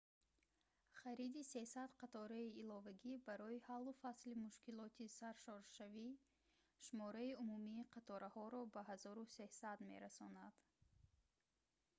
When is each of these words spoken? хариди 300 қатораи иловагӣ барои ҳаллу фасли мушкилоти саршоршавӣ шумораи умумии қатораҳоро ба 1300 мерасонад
хариди 0.99 1.41
300 1.49 1.81
қатораи 2.01 2.47
иловагӣ 2.61 3.13
барои 3.27 3.65
ҳаллу 3.69 3.91
фасли 4.03 4.33
мушкилоти 4.45 5.05
саршоршавӣ 5.19 6.07
шумораи 6.85 7.31
умумии 7.43 7.87
қатораҳоро 7.95 8.61
ба 8.73 8.81
1300 8.91 9.89
мерасонад 9.89 10.55